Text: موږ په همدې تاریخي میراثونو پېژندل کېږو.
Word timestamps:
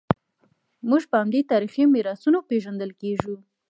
موږ 0.89 1.03
په 1.11 1.15
همدې 1.21 1.41
تاریخي 1.51 1.83
میراثونو 1.93 2.39
پېژندل 2.49 2.91
کېږو. 3.01 3.35